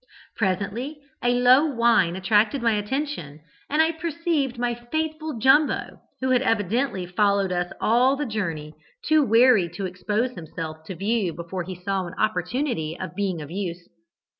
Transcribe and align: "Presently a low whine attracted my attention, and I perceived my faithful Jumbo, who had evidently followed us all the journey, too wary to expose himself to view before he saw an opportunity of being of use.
"Presently 0.35 0.99
a 1.23 1.29
low 1.35 1.63
whine 1.63 2.15
attracted 2.15 2.63
my 2.63 2.73
attention, 2.73 3.39
and 3.69 3.83
I 3.83 3.91
perceived 3.91 4.57
my 4.57 4.73
faithful 4.73 5.37
Jumbo, 5.37 5.99
who 6.21 6.31
had 6.31 6.41
evidently 6.41 7.05
followed 7.05 7.51
us 7.51 7.71
all 7.79 8.15
the 8.15 8.25
journey, 8.25 8.73
too 9.05 9.23
wary 9.23 9.69
to 9.75 9.85
expose 9.85 10.31
himself 10.31 10.83
to 10.85 10.95
view 10.95 11.33
before 11.33 11.61
he 11.65 11.75
saw 11.75 12.07
an 12.07 12.15
opportunity 12.17 12.97
of 12.99 13.13
being 13.15 13.43
of 13.43 13.51
use. 13.51 13.89